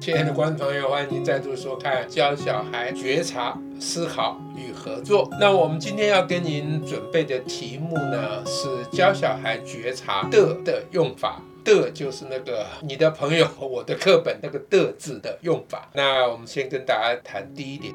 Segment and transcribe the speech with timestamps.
[0.00, 5.28] 亲爱的观众朋友，欢迎您再度收看《教小孩觉察、思考与合作》。
[5.40, 11.42] 那我们今天要跟您准备的题目呢，是教小孩觉察的的用法。
[11.64, 15.90] 的就是那个你的朋友我的课本那个的字的用法。
[15.92, 17.92] 那我们先跟大家谈第一点。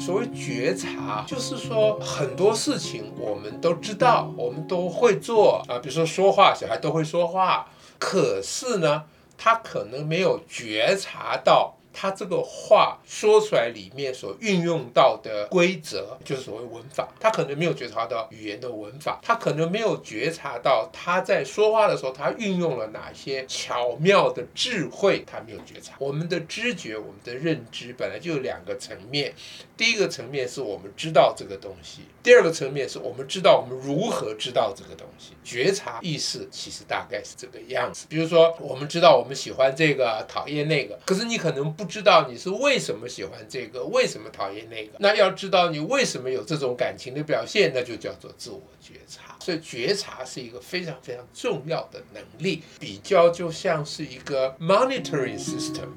[0.00, 7.66] 所谓觉察，就是说很多事情我们都知道，我们都会做啊，比如说说话，小孩都会说话。
[8.06, 9.04] 可是呢，
[9.38, 11.78] 他可能没有觉察到。
[11.94, 17.08] 他这个话说出来里面所运用到的规则，就是所谓文法。
[17.20, 25.94] 他可能没有觉察到语言的文法，他可能没有觉察到他在说话的时候，他运用了哪些巧妙的智慧，他没有觉察。
[26.00, 29.32] 我们的知觉，我们的认知本来就有两个层面，
[29.76, 35.34] 第一个层面是我们知道这个东西，第二个层面是我们知道我们如何知道这个东西。
[35.44, 38.06] 觉察意识其实大概是这个样子。
[38.08, 41.83] 比如说，我们知道我们喜欢这个，讨厌那个，可是你可能不。
[41.84, 44.96] 不知道你是为什么喜欢这个，为什么讨厌那个？
[44.98, 49.36] 那要知道你为什么有这种感情的表现，那就叫做自我觉察。
[49.38, 55.88] 所以觉察是一个非常非常重要的能力，比较就像是一个 monitoring system。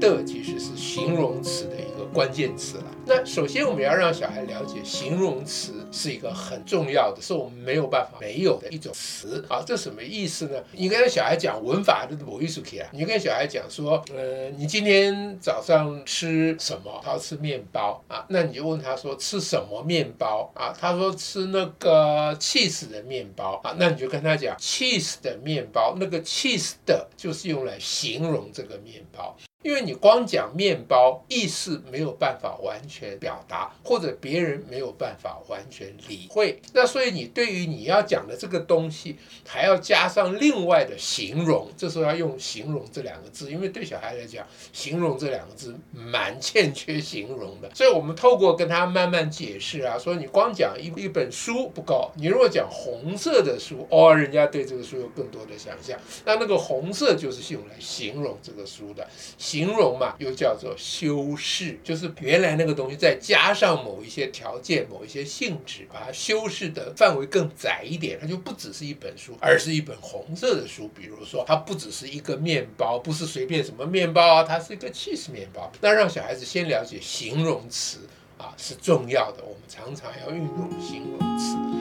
[0.00, 2.84] 的其实是形容词的一个关键词了。
[3.06, 9.62] 那首先我们要让小孩了解，形容词是一个很重要的，是我们没有办法没有的一种词啊。
[9.66, 10.62] 这什么意思呢？
[10.72, 17.00] 你跟小孩讲文法的某一数题啊，你跟小孩讲说，呃，你今天早上吃什么？
[17.02, 20.72] 他吃面包啊，那你就问他说吃什么面包啊？
[20.78, 29.36] 他说吃那个 cheese 的面包啊，那你就跟他讲 cheese 的面包，那个 cheese 的就是用来形容这个面包。
[29.62, 36.58] 因为你光讲面包，意思没有办法完全表达，或者别人没有办法完全理会。
[36.72, 39.16] 那所以你对于你要讲的这个东西，
[39.46, 41.68] 还要加上另外的形容。
[41.76, 47.70] 这时候要用形容这两个字，因为对小孩来讲，形容这两个字蛮欠缺形容的。
[47.74, 55.98] 所以我们透过跟他慢慢解释啊，说你光讲一一本书不够，你如果讲红色的书，哦，人家对这个书有更多的想象。
[56.24, 59.06] 那那个红色就是用来形容这个书的。
[59.50, 70.88] 形容嘛，又叫做修饰，就是原来那个东西再加上某一些条件、某一些性质，把它修饰的范围更窄一点，它就不只是一本书，而是一本红色的书。
[70.94, 75.72] 比如说，它不只是一个面包，不是随便什么面包啊，它是一个起司面包。
[75.80, 77.98] 那让小孩子先了解形容词。
[78.38, 81.79] 啊是重要的，我们常常要运用形容词。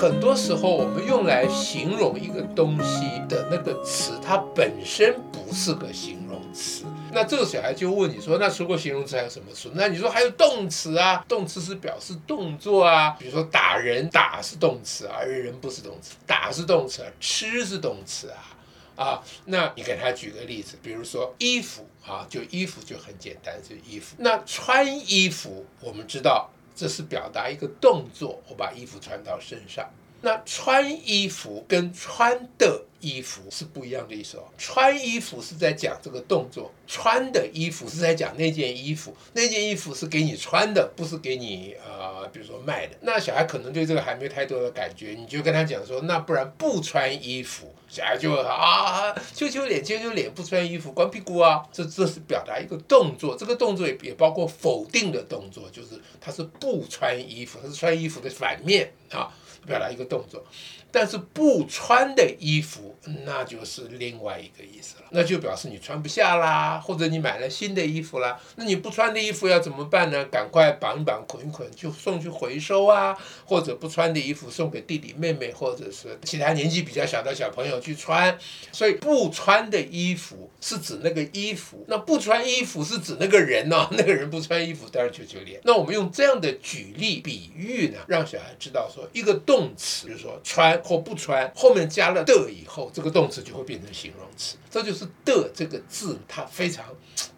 [0.00, 6.86] 很多时候，我们用来形容一个东西的那个词，它本身不是个形容词。
[7.12, 18.56] 那这个小孩就问你说：“那除过形容词还有什么词？”那你说还有动词啊， 动词是表示动作啊，比如说打人，打是动词啊，而人不是动词，打是动词，吃是动词啊，
[18.96, 24.16] 啊，那你给他举个例子，比如说衣服啊，就衣服就很简单，就衣服。
[24.20, 26.48] 那穿衣服，我们知道。
[26.74, 29.88] 这是表达一个动作，我把衣服穿到身上。
[30.20, 34.44] 那穿衣服跟穿的衣服是不一样的意思哦。
[34.58, 39.16] 穿衣服是在讲这个动作，穿的衣服是在讲那件衣服。
[39.32, 42.96] 那件衣服是给你穿的，不是给你呃，比如说卖的。
[43.00, 47.74] 那小孩可能对这个还没有太多的感觉，你就跟他讲说，那不然不穿衣服。
[47.88, 59.28] 小孩就会啊，揪揪脸，揪揪脸，不穿衣服，光屁股啊，这这是表达一个动作，这个动作也也包括否定的动作，就是他是不穿衣服，他是穿衣服的反面啊，
[59.66, 60.44] 表达一个动作。
[60.92, 70.24] 但是不穿的衣服，那就是另外一个意思了，那就表示你穿不下啦，或者你买了新的衣服啦，那你不穿的衣服要怎么办呢？
[70.26, 78.36] 赶快绑一绑，捆一捆，就送去回收啊，或者不穿的衣服送给弟弟妹妹，或者是其他年纪比较小的小朋友去穿。
[78.72, 83.88] 所以不穿的衣服是指那个衣服，那不穿衣服是指那个人呢、哦？
[83.96, 85.60] 那个人不穿衣服，当然就就脸。
[85.64, 90.79] 那我们用这样的举例比喻呢，让小孩知道说一个动词，比如说穿。
[90.82, 94.56] 或不穿，后面加了的以后，这个动词就会变成形容词。
[94.70, 96.84] 这就是的这个字，它非常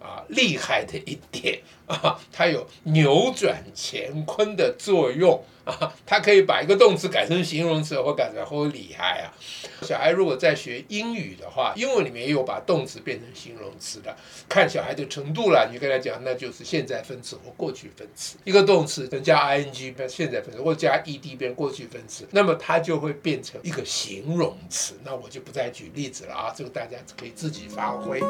[0.00, 1.60] 啊厉害的一点
[2.02, 9.34] 啊，它有扭转乾坤的作用啊，它可以把一个动词改成形容词，或改成好厉害啊！
[9.82, 14.16] 小孩如果在学英语的话，英文里面也有把动词变成形容词的，
[14.48, 15.68] 看小孩的程度了。
[15.70, 24.94] 你跟他讲，那就是现在分词或过去分词，一个动词加 ing 变现在分词，或加 ed 变过去分词，那么它就会变成一个形容词。
[25.04, 26.96] 那我就不再举例子了啊，这个大家。
[27.18, 28.20] 可以自己发挥。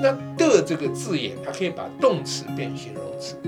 [0.00, 0.16] 那
[0.50, 3.40] 的这个字眼，它可以把动词变形容词，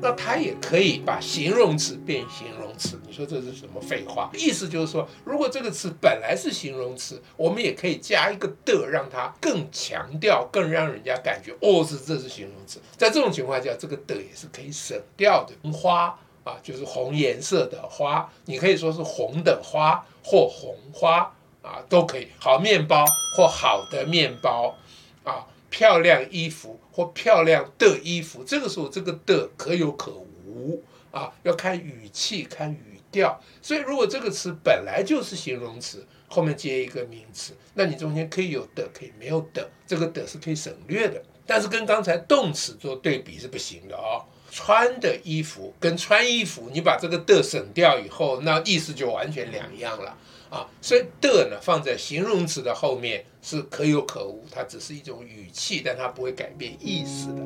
[0.00, 3.00] 那它也可以把形容词变形容词。
[3.06, 4.30] 你说这是什么废话？
[4.34, 12.80] 意思就是说，如果这个词本来是形容词，我们也可以加一个的，让它更强调，更让人家感觉哦，是这是形容词。
[12.96, 15.54] 在这种情况下，这个的也是可以省掉的。
[15.72, 22.28] 花啊，就是红颜色的花，你可以说是红的花或红花啊，都可以。
[22.38, 23.04] 好面包
[23.36, 24.76] 或好的面包
[25.22, 25.46] 啊。
[25.76, 30.80] 漂亮衣服或漂亮的衣服，这个时候这个的可有可无
[31.10, 33.40] 啊，要看语气、看语调。
[33.60, 41.20] 所以如果这个词本来就是形容词，后面接一个名词，那你中间可以有的，可以没有的，这个的是可以省略的。
[41.44, 44.24] 但是跟刚才动词做对比是不行的哦。
[44.52, 50.16] 穿的衣服跟穿衣服，你把这个的省掉以后，那意思就完全两样了。
[50.54, 57.42] 啊，所以的呢放在形容词的后面是可有可无，它只是一种语气，但它不会改变意思的。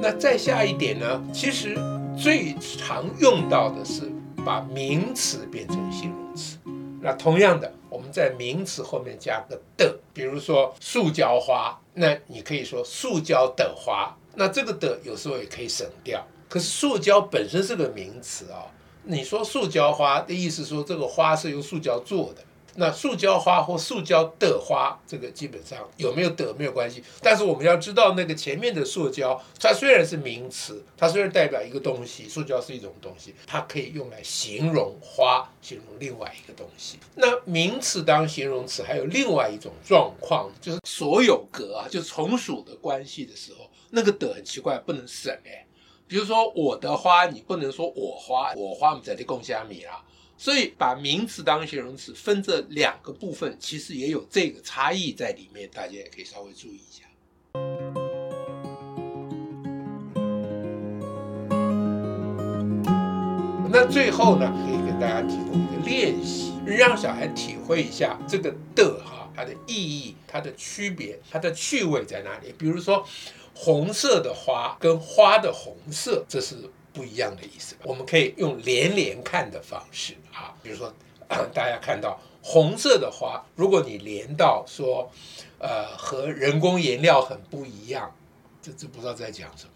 [0.00, 1.22] 那再下一点呢？
[1.30, 1.76] 其实
[2.18, 4.10] 最常用到的是
[4.46, 6.56] 把名词变成形容词。
[7.02, 16.26] 那同样的，我们在名词后面加个的，比如说塑胶花，那你可以说塑胶的花，那这个的有时候也可以省掉。
[16.48, 18.66] 可是塑胶本身是个名词啊，
[19.04, 22.42] 你说塑胶花的意思说这个花是由塑胶做的，
[22.76, 36.98] 那塑胶花或塑胶的花，这个基本上有没有的没有关系，但是我们要知道那个前面的塑胶，它虽然是名词，它虽然代表一个东西，塑胶是一种东西，它可以用来形容花，形容另外一个东西。
[37.16, 45.64] 那名词当形容词还有另外一种状况，就是所有格啊，就从属的关系的时候，那个的很奇怪，不能省哎。
[46.08, 50.02] 比如说我的花，你不能说我花，我花我们在这共虾米啦。
[50.38, 57.04] 所以把名词当形容词分这两个部分，其实也有这个差异在里面，大家也可以稍微注意一下。
[63.70, 72.54] 那最后呢，可以跟大家提供一个练习，让小孩体会一下这个的哈，它的意义、它的区别、它的趣味在哪里。
[72.56, 73.06] 比如说。
[73.60, 76.54] 红色的花跟花的红色，这是
[76.92, 77.74] 不一样的意思。
[77.82, 80.94] 我们可以用连连看的方式啊，比如说，
[81.52, 85.10] 大家看到红色的花，如果你连到说，
[85.58, 88.14] 呃，和人工颜料很不一样，
[88.62, 89.72] 这这不知道在讲什么。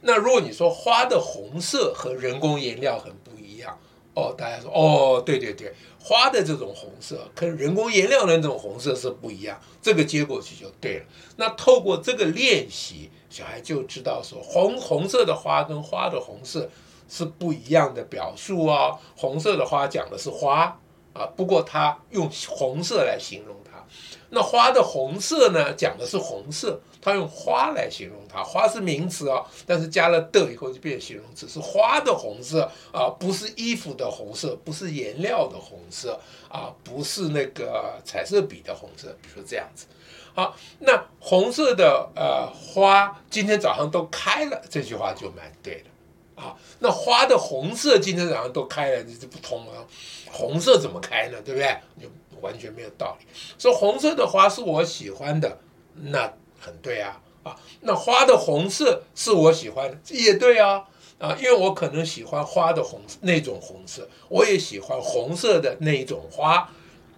[0.00, 3.78] 那如果你说花的红色和人工颜料很不一样，
[4.14, 5.72] 哦，大家说，哦，对对对。
[6.04, 11.04] 花的这种红色跟人工颜料的那种红色是不一样，这个接过去就对了。
[11.36, 16.68] 那透过这个练习，小孩就知道说红红色的花跟花的红色
[17.08, 18.98] 是不一样的表述哦。
[19.16, 20.76] 红色的花讲的是花
[21.12, 23.82] 啊，不过他用红色来形容它。
[24.30, 26.80] 那花的红色呢，讲的是红色。
[27.04, 39.86] 他用花来形容它，花是名词啊，但是加了的以后就变形容词，是花的红色啊，不是衣服的红色，不是颜料的红色啊，不是那个彩色笔的红色，比如说这样子。
[40.32, 45.90] 好，那红色的呃花今天早上都开了，这句话就蛮对的
[46.34, 46.56] 啊。
[46.78, 49.86] 那花的红色今天早上都开了，这就不通了，
[50.30, 51.40] 红色怎么开呢？
[51.44, 51.76] 对不对？
[52.00, 52.08] 就
[52.40, 53.26] 完全没有道理。
[53.58, 55.58] 说红色的花是我喜欢的，
[55.94, 56.32] 那。
[56.64, 60.84] 很对啊，啊，那花的红色是我喜欢的，也对啊，
[61.18, 66.70] 啊，因为我可能喜欢花的红那种红色，我也喜欢红色的那一种花，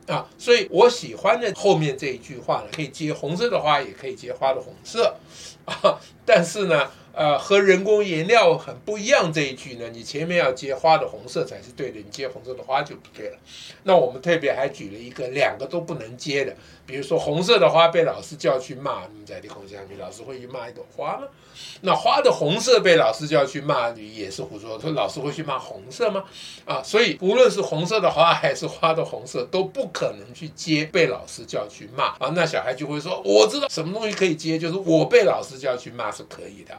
[0.06, 5.14] 啊，所以我喜欢的后面这一句话呢，可以接红色的花，也可以接花的红色，
[5.66, 6.90] 啊，但是呢。
[7.14, 13.38] 呃，和人工颜料很不一样这一句呢，你前面要接花的红色才是对的，你接红色的花就不对了。
[13.85, 21.28] 那我们特别还举了一个两个都不能接的，比如说红色的花被老师叫去骂，你在这空下去，老师会去骂一朵花吗？
[21.83, 24.76] 那花的红色被老师叫去骂，你也是胡说。
[24.80, 26.25] 说老师会去骂红色吗？
[26.64, 32.33] 啊，所以无论是红色的花还是花的红色，都不可能去接被老师叫去骂啊。
[32.35, 36.76] 那小孩就会说，我知道什么东西可以接，就是我被老师叫去骂是可以的。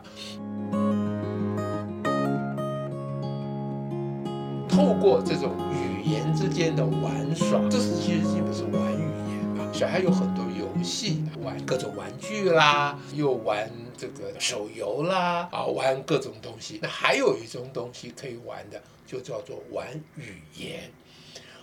[4.70, 9.72] 透过这种语言之间的玩耍，这是其实基本是玩语言啊。
[9.72, 16.80] 小孩有很多游戏，玩各种玩具啦，又玩这个手游啦，啊，玩各种东西。
[16.82, 20.92] 那还有一种东西可以玩的，就叫做玩语言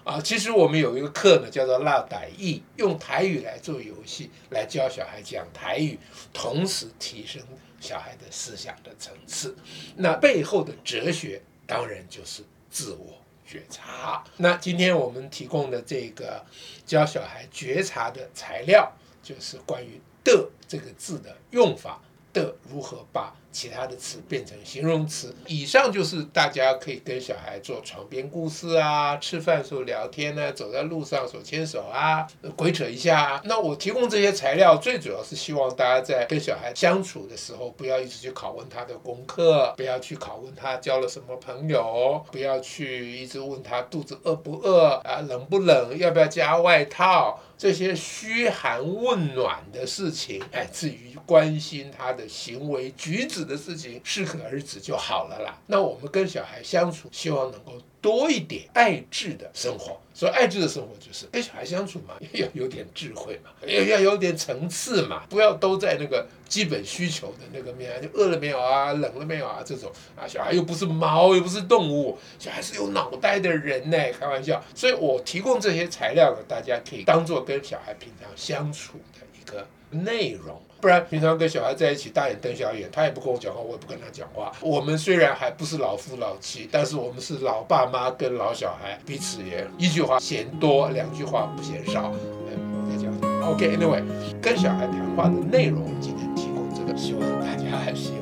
[0.05, 0.19] 啊。
[0.21, 5.99] 其实我们有一个课呢，叫做“烙台语”，用台语来做游戏，来教小孩讲台语，
[6.33, 7.43] 同时提升。
[7.83, 9.57] 小孩的思想的层次，
[9.97, 14.25] 那背后的哲学当然就是自我觉察。
[14.37, 16.43] 那今天我们提供的这个
[16.87, 18.91] 教小孩觉察的材料，
[19.23, 22.01] 就是关于的这个字的用法
[22.33, 23.35] 的如何把。
[23.53, 25.37] 其他的词变成形容词。
[25.47, 33.43] 以上就是大家可以跟小孩做床边故事啊，吃饭时候聊天呢、啊，走在路上手牵手啊，鬼扯一下啊。
[33.45, 47.39] 那我提供这些材料，最主要是希望大家在跟小孩相处的时候，不要一直去拷问他的功课，不要去拷问他交了什么朋友，不要去一直问他肚子饿不饿啊，冷不冷，要不要加外套。
[47.63, 55.57] 这些嘘寒问暖的事情，哎，至于关心他的行为举止的事情，适可而止就好了啦。
[55.69, 59.99] 那我们跟小孩相处，希望能够多一点爱智的生活。
[60.15, 74.63] 所以爱智的生活就是跟小孩相处嘛， 要有点智慧嘛，要 要有点层次嘛，不要都在那个基本需求的那个面，就饿了没有啊，冷了没有啊这种啊，小孩又不是猫，又不是动物，小孩是有脑袋的人呢，开玩笑。
[74.75, 80.61] 所以我提供这些材料呢，大家可以当做跟小孩平常相处的一个内容。
[80.83, 84.51] 不然平常跟小孩在一起大眼瞪小眼，他也不跟我讲话，我也不跟他讲话。
[84.61, 92.13] 我们虽然还不是老夫老妻，但是我们是老爸妈跟老小孩，彼此也一句话嫌多，两句话不嫌少。
[92.49, 93.13] 嗯，再讲。
[93.49, 94.03] OK，Anyway，
[94.43, 98.22] 跟小孩谈话的内容今天提供这个，希望大家还喜欢。